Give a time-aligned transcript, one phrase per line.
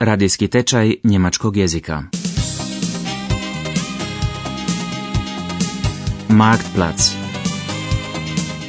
[0.00, 2.02] Radijski tečaj njemačkog jezika.
[6.28, 7.02] Marktplatz.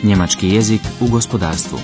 [0.04, 1.79] Njemački jezik u gospodarstvu.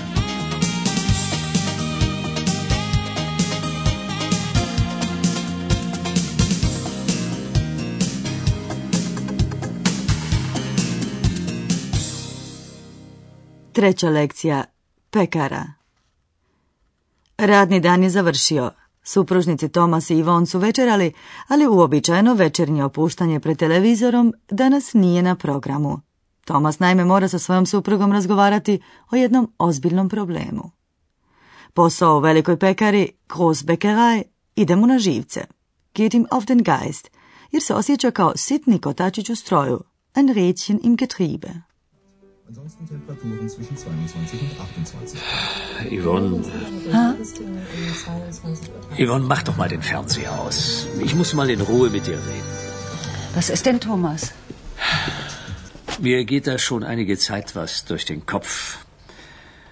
[13.72, 14.64] Treća lekcija.
[15.10, 15.64] Pekara.
[17.38, 18.70] Radni dan je završio.
[19.08, 21.12] Supružnici Tomas i Ivon su večerali,
[21.48, 26.00] ali uobičajeno večernje opuštanje pred televizorom danas nije na programu.
[26.44, 30.70] Tomas naime mora sa svojom suprugom razgovarati o jednom ozbiljnom problemu.
[31.74, 34.22] Posao u velikoj pekari, Großbäckerei,
[34.56, 35.44] ide mu na živce.
[35.94, 37.10] Geht ihm auf den Geist,
[37.52, 39.80] jer se osjeća kao sitni kotačić u stroju,
[40.14, 41.67] ein Rädchen im Getriebe.
[42.48, 45.20] Ansonsten Temperaturen zwischen 22 und 28.
[46.00, 46.42] Yvonne.
[48.96, 50.86] Yvonne, mach doch mal den Fernseher aus.
[51.04, 52.48] Ich muss mal in Ruhe mit dir reden.
[53.34, 54.32] Was ist denn, Thomas?
[56.00, 58.78] Mir geht da schon einige Zeit was durch den Kopf.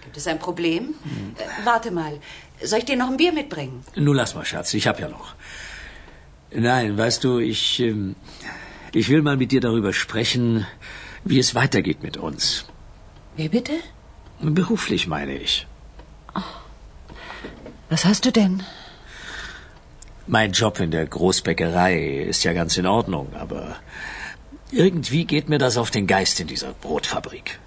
[0.02, 0.94] Gibt es ein Problem?
[1.38, 2.20] Äh, warte mal.
[2.62, 3.82] Soll ich dir noch ein Bier mitbringen?
[3.94, 5.34] Nun lass mal, Schatz, ich hab ja noch.
[6.50, 8.16] Nein, weißt du, ich, ähm,
[9.00, 10.66] ich will mal mit dir darüber sprechen,
[11.30, 12.64] wie es weitergeht mit uns.
[13.36, 13.74] Wie bitte?
[14.40, 15.66] Beruflich meine ich.
[17.90, 18.62] Was hast du denn?
[20.26, 21.92] Mein Job in der Großbäckerei
[22.32, 23.76] ist ja ganz in Ordnung, aber
[24.70, 27.60] irgendwie geht mir das auf den Geist in dieser Brotfabrik.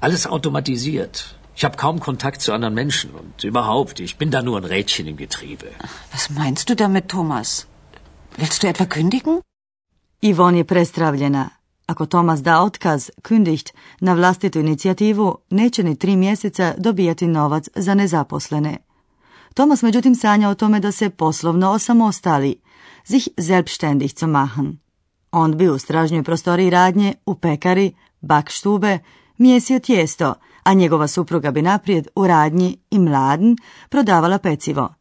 [0.00, 1.36] Alles automatisiert.
[1.54, 5.06] Ich habe kaum Kontakt zu anderen Menschen und überhaupt, ich bin da nur ein Rädchen
[5.06, 5.70] im Getriebe.
[6.12, 7.66] Was meinst du damit, Thomas?
[8.38, 9.42] Willst du etwa kündigen?
[10.24, 11.50] Ivon je prestravljena.
[11.86, 17.94] Ako Tomas da otkaz, kündigt, na vlastitu inicijativu, neće ni tri mjeseca dobijati novac za
[17.94, 18.76] nezaposlene.
[19.54, 22.60] Tomas međutim sanja o tome da se poslovno osamostali,
[23.04, 24.78] sich selbstständig zu machen.
[25.32, 28.98] On bi u stražnjoj prostoriji radnje, u pekari, bakštube,
[29.38, 33.56] mjesio tijesto, a njegova supruga bi naprijed u radnji i mladen
[33.88, 34.94] prodavala pecivo.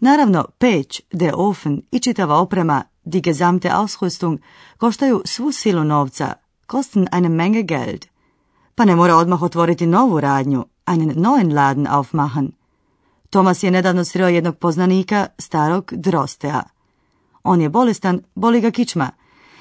[0.00, 4.38] Naravno, peć, der Ofen i čitava oprema, die gesamte Ausrüstung,
[4.78, 6.34] koštaju svu silu novca,
[6.66, 8.06] kosten eine Menge Geld.
[8.74, 12.52] Pa ne mora odmah otvoriti novu radnju, einen neuen Laden aufmachen.
[13.30, 16.62] Tomas je nedavno sreo jednog poznanika, starog Drostea.
[17.42, 19.10] On je bolestan, boli ga kičma.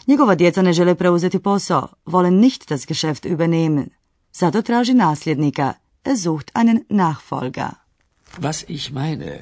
[0.08, 3.90] Njegova djeca ne žele preuzeti posao, vole nicht das Geschäft übernehmen.
[4.34, 5.74] Zato traži nasljednika,
[6.04, 7.70] er sucht einen Nachfolger.
[8.40, 9.40] Was ich meine.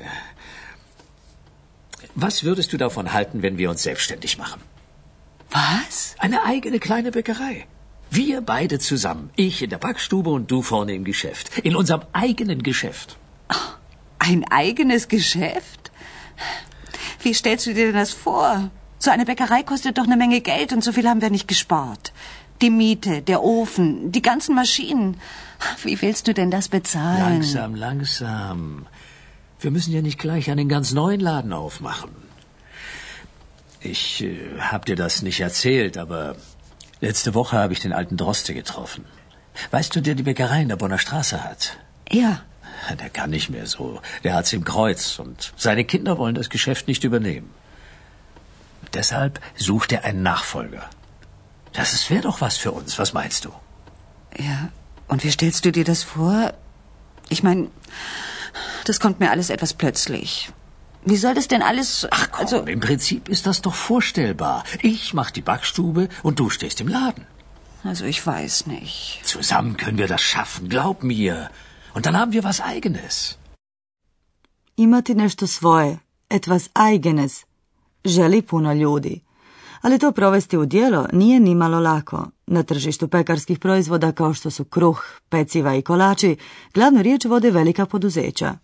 [2.15, 4.61] Was würdest du davon halten, wenn wir uns selbstständig machen?
[5.49, 6.15] Was?
[6.19, 7.67] Eine eigene kleine Bäckerei.
[8.09, 9.29] Wir beide zusammen.
[9.35, 11.57] Ich in der Backstube und du vorne im Geschäft.
[11.59, 13.17] In unserem eigenen Geschäft.
[14.19, 15.91] Ein eigenes Geschäft?
[17.21, 18.69] Wie stellst du dir denn das vor?
[18.99, 22.11] So eine Bäckerei kostet doch eine Menge Geld und so viel haben wir nicht gespart.
[22.61, 25.19] Die Miete, der Ofen, die ganzen Maschinen.
[25.83, 27.41] Wie willst du denn das bezahlen?
[27.41, 28.85] Langsam, langsam.
[29.61, 32.09] Wir müssen ja nicht gleich einen ganz neuen Laden aufmachen.
[33.79, 36.35] Ich äh, hab dir das nicht erzählt, aber
[36.99, 39.05] letzte Woche habe ich den alten Droste getroffen.
[39.69, 41.77] Weißt du, der die Bäckerei in der Bonner Straße hat?
[42.09, 42.41] Ja.
[42.99, 44.01] Der kann nicht mehr so.
[44.23, 47.51] Der hat's im Kreuz und seine Kinder wollen das Geschäft nicht übernehmen.
[48.93, 50.89] Deshalb sucht er einen Nachfolger.
[51.73, 52.97] Das wäre doch was für uns.
[52.97, 53.51] Was meinst du?
[54.37, 54.69] Ja.
[55.07, 56.53] Und wie stellst du dir das vor?
[57.29, 57.69] Ich meine,
[58.83, 60.51] das kommt mir alles etwas plötzlich.
[61.03, 62.07] Wie soll das denn alles...
[62.11, 64.63] Ach komm, also, im Prinzip ist das doch vorstellbar.
[64.81, 67.25] Ich mach die Backstube und du stehst im Laden.
[67.83, 69.21] also ich weiß nicht.
[69.23, 71.49] Zusammen können wir das schaffen, glaub mir.
[71.93, 73.37] Und dann haben wir was eigenes.
[74.75, 75.99] Imati nešto svoje,
[76.29, 77.45] etwas eigenes,
[78.05, 79.21] želi puno ljudi.
[79.81, 82.27] Ali to provesti u djelo nije ni malo lako.
[82.47, 86.35] Na tržištu pekarskih proizvoda kao što su kruh, peciva i kolači,
[86.73, 88.57] glavnu riječ vode velika poduzeća.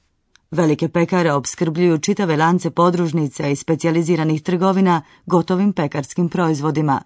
[0.52, 7.02] Velike pekare opskrbljuju čitave lance podružnica i specijaliziranih trgovina gotovim pekarskim proizvodima.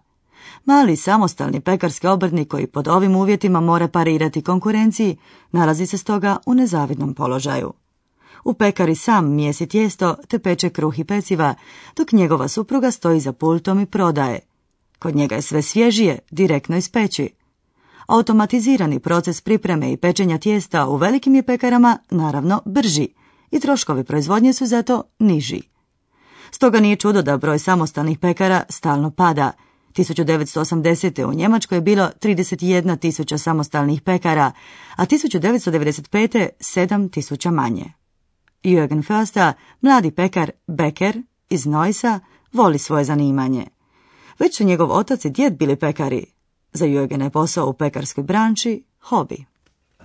[0.65, 5.17] Mali samostalni pekarski obrtnik koji pod ovim uvjetima mora parirati konkurenciji,
[5.51, 7.73] nalazi se stoga u nezavidnom položaju.
[8.43, 11.55] U pekari sam mijesi tijesto te peče kruh i peciva,
[11.97, 14.39] dok njegova supruga stoji za pultom i prodaje.
[14.99, 17.29] Kod njega je sve svježije, direktno iz peći.
[18.07, 23.07] Automatizirani proces pripreme i pečenja tijesta u velikim je pekarama naravno brži
[23.51, 25.61] i troškovi proizvodnje su zato niži.
[26.51, 29.51] Stoga nije čudo da broj samostalnih pekara stalno pada.
[29.93, 31.25] 1980.
[31.25, 34.51] u Njemačkoj je bilo 31 tisuća samostalnih pekara,
[34.95, 36.49] a 1995.
[36.59, 37.93] 7 tisuća manje.
[38.63, 42.19] Jürgen Förster, mladi pekar Becker iz Neusa,
[42.53, 43.67] voli svoje zanimanje.
[44.39, 46.25] Već su njegov otac i djed bili pekari.
[46.73, 49.45] Za Jürgena je posao u pekarskoj branči hobi.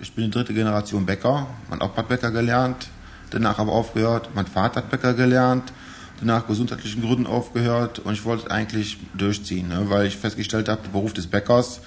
[0.00, 1.44] Ich bin dritte Generation Bäcker.
[1.80, 2.84] Opa hat Bäcker gelernt,
[3.30, 4.30] danach aber aufgehört.
[4.34, 5.72] Mein Vater hat Bäcker gelernt,
[6.20, 7.98] danach gesundheitlichen Gründen aufgehört.
[7.98, 9.86] Und ich wollte eigentlich durchziehen, ne?
[9.88, 11.80] weil ich festgestellt habe, der Beruf des Bäckers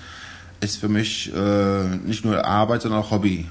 [0.62, 3.48] ist für mich äh, nicht nur Arbeit, sondern auch Hobby.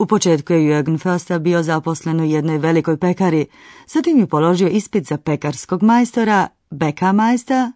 [0.00, 3.46] U početku je Jürgen Förster bio zaposlen u jednoj velikoj pekari,
[3.86, 7.72] zatim je položio ispit za pekarskog majstora, Bäckermeister,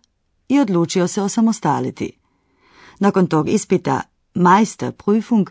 [0.48, 2.18] i odlučio se osamostaliti.
[3.00, 4.02] Nakon tog ispita,
[4.34, 5.50] Meisterprüfung,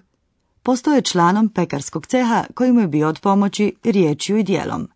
[0.63, 4.87] postao je članom pekarskog ceha koji mu je bio od pomoći riječju i dijelom.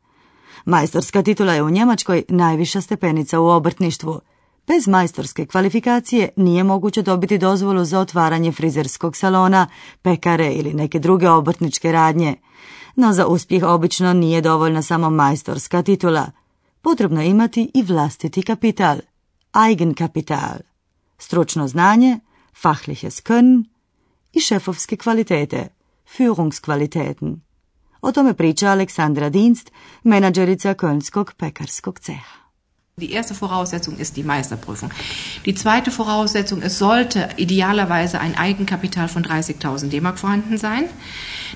[0.65, 4.19] Majstorska titula je u Njemačkoj najviša stepenica u obrtništvu.
[4.67, 9.67] Bez majstorske kvalifikacije nije moguće dobiti dozvolu za otvaranje frizerskog salona,
[10.01, 12.35] pekare ili neke druge obrtničke radnje.
[12.95, 16.31] No za uspjeh obično nije dovoljna samo majstorska titula.
[16.81, 18.97] Potrebno je imati i vlastiti kapital,
[19.67, 20.57] Eigenkapital,
[21.17, 22.19] stručno znanje,
[22.61, 23.76] fachliches Können
[24.37, 25.67] i šefovske kvalitete,
[26.17, 27.41] Führungsqualitäten.
[28.01, 29.71] O tome priča Aleksandra Dienst,
[30.03, 32.37] menadžerica Kölnskog pekarskog ceha.
[32.99, 34.91] Die erste Voraussetzung ist die Meisterprüfung.
[35.45, 40.83] Die zweite Voraussetzung, es sollte idealerweise ein Eigenkapital von 30.000 D-Mark vorhanden sein.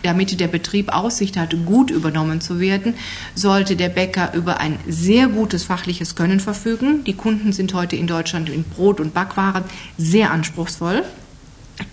[0.03, 2.93] Damit der Betrieb Aussicht hat, gut übernommen zu werden,
[3.35, 7.03] sollte der Bäcker über ein sehr gutes fachliches Können verfügen.
[7.03, 9.63] Die Kunden sind heute in Deutschland in Brot- und Backwaren
[9.97, 11.03] sehr anspruchsvoll.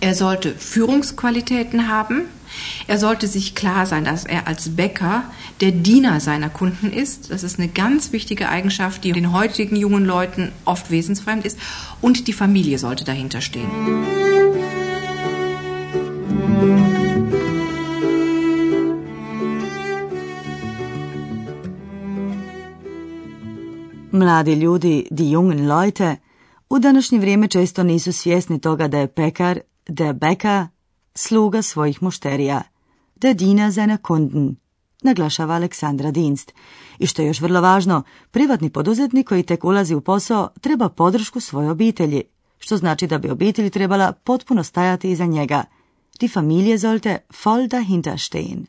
[0.01, 2.21] Er sollte Führungsqualitäten haben.
[2.87, 5.23] Er sollte sich klar sein, dass er als Bäcker
[5.61, 7.31] der Diener seiner Kunden ist.
[7.31, 11.59] Das ist eine ganz wichtige Eigenschaft, die den heutigen jungen Leuten oft wesensfremd ist.
[12.01, 13.69] Und die Familie sollte dahinter stehen.
[24.11, 26.15] Mladi ljudi, die jungen Leute,
[26.69, 29.59] u današnje vrijeme često nisu svjesni toga da je pekar,
[29.89, 30.67] der Bäcker,
[31.15, 32.61] sluga svojih mušterija,
[33.15, 34.55] der Diener seiner Kunden,
[35.03, 36.53] naglašava Aleksandra Dinst.
[36.99, 41.39] I što je još vrlo važno, privatni poduzetnik koji tek ulazi u posao treba podršku
[41.39, 42.23] svoje obitelji,
[42.59, 45.63] što znači da bi obitelj trebala potpuno stajati iza njega.
[46.19, 48.65] Die Familie sollte voll dahinter stehen.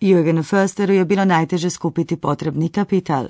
[0.00, 3.26] Jürgen Försteru je bilo najteže skupiti potrebni kapital.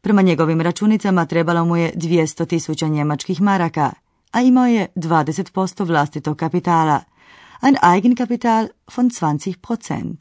[0.00, 3.92] Prema njegovim računicama trebalo mu je 200 tisuća njemačkih maraka,
[4.32, 7.00] a imao je 20% vlastitog kapitala,
[7.60, 10.14] ein Eigenkapital von 20%.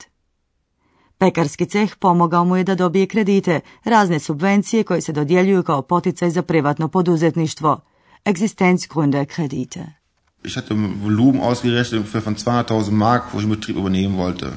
[1.18, 6.30] Pekarski ceh pomogao mu je da dobije kredite, razne subvencije koje se dodjeljuju kao poticaj
[6.30, 7.82] za privatno poduzetništvo,
[8.26, 9.86] Existenzgründerkredite.
[10.44, 14.52] Ich hatte ein Volumen ausgerechnet ungefähr von 200.000 Mark, wo ich einen Betrieb übernehmen wollte.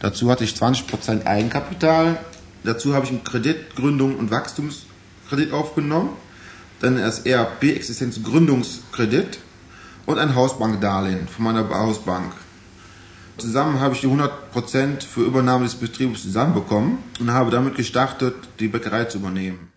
[0.00, 2.16] Dazu hatte ich 20% Eigenkapital.
[2.64, 6.10] Dazu habe ich einen Kreditgründung und Wachstumskredit aufgenommen.
[6.80, 9.38] Dann das ERP Existenzgründungskredit
[10.06, 12.32] und ein Hausbankdarlehen von meiner Hausbank.
[13.38, 18.68] Zusammen habe ich die 100% für Übernahme des Betriebes zusammenbekommen und habe damit gestartet, die
[18.68, 19.72] Bäckerei zu übernehmen.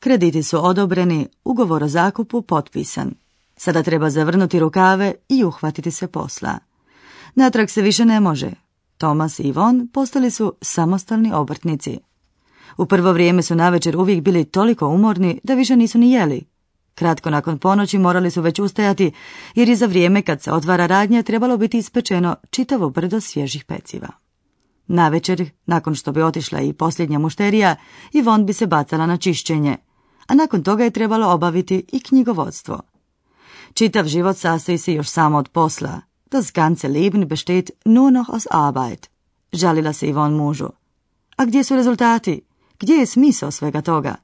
[0.00, 3.14] Krediti su odobreni, ugovor o zakupu potpisan.
[3.56, 6.58] Sada treba zavrnuti rukave i uhvatiti se posla.
[7.34, 8.50] Natrag se više ne može.
[8.98, 11.98] Tomas i Ivon postali su samostalni obrtnici.
[12.76, 16.44] U prvo vrijeme su navečer uvijek bili toliko umorni da više nisu ni jeli.
[16.94, 19.12] Kratko nakon ponoći morali su već ustajati,
[19.54, 24.08] jer je za vrijeme kad se otvara radnja trebalo biti ispečeno čitavo brdo svježih peciva.
[24.86, 27.76] Navečer, nakon što bi otišla i posljednja mušterija,
[28.12, 29.76] Ivon bi se bacala na čišćenje,
[30.26, 32.80] a nakon toga je trebalo obaviti i knjigovodstvo.
[33.74, 36.00] Čitav život sastoji se još samo od posla.
[36.30, 39.06] Das ganze Leben besteht nur noch aus Arbeit.
[39.52, 40.68] Žalila se Ivon mužu.
[41.36, 42.40] A gdje su rezultati?
[42.80, 44.14] Gdje je smisao svega toga?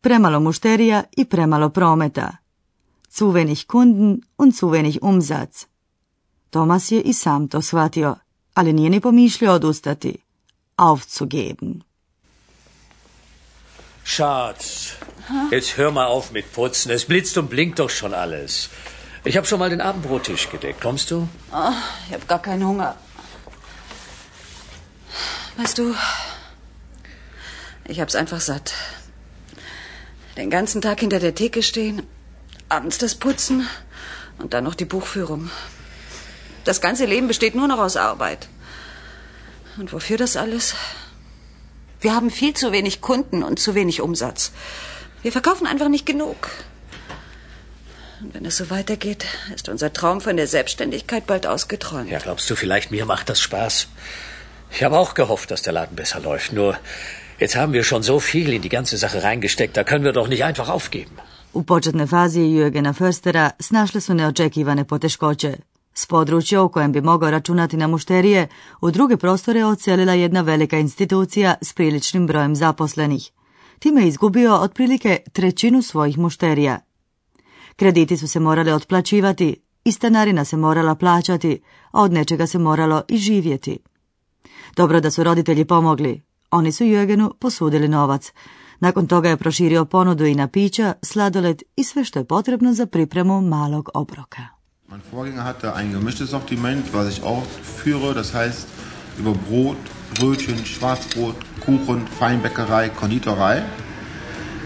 [0.00, 2.36] Premalo mušterija i premalo prometa.
[3.10, 5.66] Zu wenig Kunden und zu wenig Umsatz.
[6.50, 8.16] Tomas je i sam to shvatio,
[8.54, 10.16] ali nije ni pomišljao odustati.
[10.76, 11.82] Aufzugeben.
[14.04, 14.92] Schatz,
[15.50, 16.92] jetzt hör mal auf mit Putzen.
[16.92, 18.68] Es blitzt und blinkt doch schon alles.
[19.24, 20.82] Ich habe schon mal den Abendbrottisch gedeckt.
[20.82, 21.16] Kommst du?
[21.52, 21.72] Oh,
[22.06, 22.94] ich habe gar keinen Hunger.
[25.56, 25.94] Weißt du,
[27.86, 28.72] ich hab's einfach satt.
[30.36, 32.02] Den ganzen Tag hinter der Theke stehen,
[32.68, 33.68] abends das Putzen
[34.38, 35.50] und dann noch die Buchführung.
[36.64, 38.48] Das ganze Leben besteht nur noch aus Arbeit.
[39.76, 40.74] Und wofür das alles?
[42.00, 44.52] Wir haben viel zu wenig Kunden und zu wenig Umsatz.
[45.22, 46.50] Wir verkaufen einfach nicht genug.
[48.20, 49.24] Und wenn es so weitergeht,
[49.54, 52.10] ist unser Traum von der Selbstständigkeit bald ausgeträumt.
[52.10, 53.88] Ja, glaubst du vielleicht, mir macht das Spaß?
[54.70, 56.52] Ich habe auch gehofft, dass der Laden besser läuft.
[56.52, 56.78] Nur,
[57.40, 60.28] jetzt haben wir schon so viel in die ganze Sache reingesteckt, da können wir doch
[60.28, 61.16] nicht einfach aufgeben.
[61.54, 65.56] U početnoj fazi Jürgena Förstera snašle su neočekivane poteškoće.
[65.94, 68.48] S područja u kojem bi mogao računati na mušterije,
[68.80, 73.30] u druge prostore ocelila jedna velika institucija s priličnim brojem zaposlenih.
[73.78, 76.80] Time je izgubio otprilike trećinu svojih mušterija.
[77.76, 83.02] Krediti su se morali otplaćivati, i stanarina se morala plaćati, a od nečega se moralo
[83.08, 83.78] i živjeti.
[84.76, 86.22] Dobro da su roditelji pomogli.
[86.54, 88.32] Oni su Jürgenu posudili novac.
[88.80, 92.86] Nakon toga je proširio ponudu i na pića, sladoled i sve što je potrebno za
[92.86, 94.42] pripremu malog obroka.
[94.88, 97.44] Mein Vorgänger hatte ein gemischtes Sortiment, was ich auch
[97.84, 98.14] führe.
[98.14, 98.66] Das heißt,
[99.20, 99.76] über Brot,
[100.18, 101.34] Brötchen, Schwarzbrot,
[101.64, 103.62] Kuchen, Feinbäckerei, Konditorei.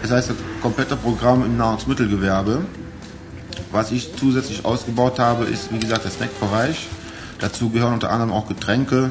[0.01, 2.61] Das heißt, das komplette Programm im Nahrungsmittelgewerbe.
[3.71, 6.87] Was ich zusätzlich ausgebaut habe, ist, wie gesagt, der Snackbereich.
[7.39, 9.09] Dazu gehören unter anderem auch Getränke,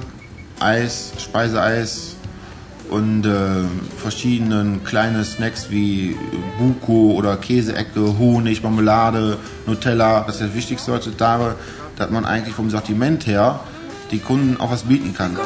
[0.61, 2.18] Eis, Speiseeis
[2.91, 3.65] und äh,
[3.97, 6.17] verschiedene kleine Snacks wie
[6.59, 10.25] Buko oder Käseecke, Honig, Marmelade, Nutella.
[10.27, 11.57] Das ist das Wichtigste heutzutage,
[11.97, 13.61] dass man eigentlich vom Sortiment her
[14.11, 15.37] die Kunden auch was bieten kann.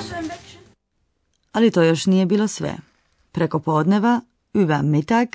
[1.53, 2.77] Ali to još nije bilo sve.
[3.33, 4.21] Preko podneva,
[4.55, 5.29] über Mittag,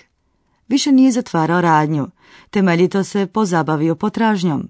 [0.67, 2.07] više nije zatvarao radnju,
[2.49, 4.69] temeljito se pozabavio potražnjom.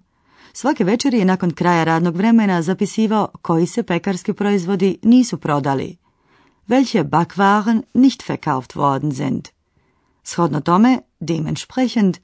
[0.53, 5.97] Svake večeri je nakon kraja radnog vremena zapisivao koji se pekarski proizvodi nisu prodali.
[6.67, 9.53] Welche Backwaren nicht verkauft worden sind.
[10.23, 12.19] Shodno tome, dementsprechend,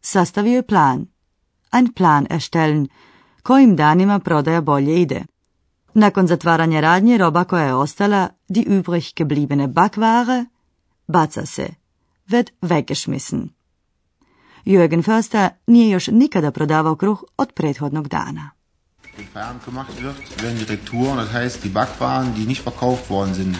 [0.00, 1.08] sastavio plan.
[1.70, 2.88] Ein Plan erstellen,
[3.42, 5.24] kojim danima prodaja bolje ide.
[5.94, 10.44] Nakon zatvaranja radnje roba koja je ostala, die übrig gebliebene Backware,
[11.06, 11.68] baca se,
[12.26, 13.48] wird weggeschmissen.
[14.64, 18.50] Jürgen Förster nije još nikada prodavao kruh od prethodnog dana.
[19.16, 23.34] Wenn Feierabend gemacht wird, werden die Retouren, das heißt die Backwaren, die nicht verkauft worden
[23.34, 23.56] sind,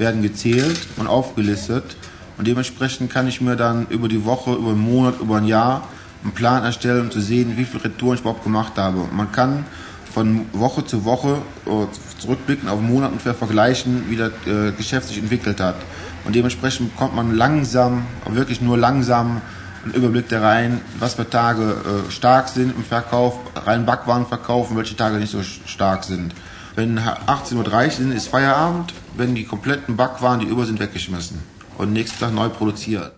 [0.00, 1.96] werden gezählt und aufgelistet.
[2.36, 5.86] Und dementsprechend kann ich mir dann über die Woche, über einen Monat, über ein Jahr
[6.22, 9.06] einen Plan erstellen, um zu sehen, wie viele Retouren ich überhaupt gemacht habe.
[9.12, 9.64] Man kann
[10.12, 11.70] von Woche zu Woche äh,
[12.18, 15.76] zurückblicken auf einen Monat ungefähr vergleichen, wie das äh, Geschäft sich entwickelt hat.
[16.24, 19.40] Und dementsprechend bekommt man langsam, wirklich nur langsam,
[19.84, 24.76] einen Überblick da rein, was für Tage äh, stark sind im Verkauf, rein Backwaren verkaufen,
[24.76, 26.34] welche Tage nicht so stark sind.
[26.80, 31.38] Wenn 18.30 Uhr sind, ist Feierabend, wenn die kompletten Backwaren, die über sind, weggeschmissen
[31.78, 33.12] und nächsten Tag neu produziert.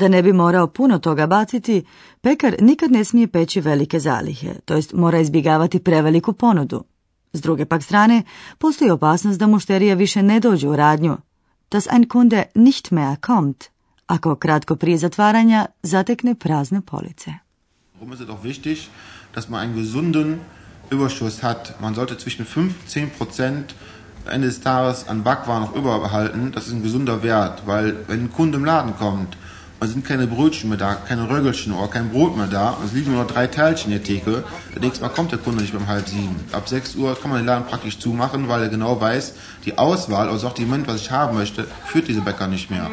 [0.00, 1.84] Da ne bi morao puno toga baciti,
[2.20, 6.84] pekar nikad ne smije peći velike zalihe, to jest mora izbjegavati preveliku ponudu.
[7.32, 8.22] S druge pak strane,
[8.58, 11.16] postoji opasnost da mušterija više ne dođu u radnju,
[11.70, 13.64] dass ein Kunde nicht mehr kommt,
[14.06, 17.30] ako kratko prije zatvaranja zatekne prazne police.
[18.00, 18.78] Warum ist es auch wichtig,
[19.34, 20.38] dass man einen gesunden
[20.90, 21.80] Überschuss hat?
[21.80, 23.74] Man sollte zwischen 5 und 10 Prozent
[24.30, 26.52] Ende des Tages an Backwaren noch überbehalten.
[26.52, 29.36] Das ist ein gesunder Wert, weil wenn ein Kunde im Laden kommt,
[29.80, 33.12] und sind keine Brötchen mehr da, keine Röggelchen oder kein Brot mehr da, es liegen
[33.12, 35.86] nur noch drei Teilchen in der Theke, dann nächstes Mal kommt der Kunde nicht beim
[35.86, 36.36] halb sieben.
[36.52, 40.28] Ab 6 Uhr kann man den Laden praktisch zumachen, weil er genau weiß, die Auswahl,
[40.28, 42.90] also auch die Sortiment, was ich haben möchte, führt diese Bäcker nicht mehr.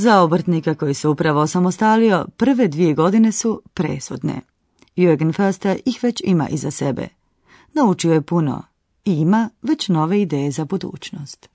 [0.00, 4.40] Za obrtnika koji se upravo osamostalio, prve dvije godine su presudne.
[4.96, 7.08] Jürgen Förster ih već ima iza sebe.
[7.74, 8.62] Naučio je puno
[9.04, 11.48] i ima već nove ideje za budućnost.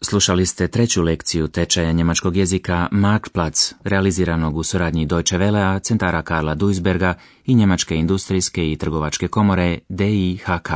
[0.00, 6.54] Slušali ste treću lekciju tečaja njemačkog jezika Marktplatz, realiziranog u suradnji Deutsche Wellea, centara Karla
[6.54, 10.70] Duisberga i Njemačke industrijske i trgovačke komore DIHK.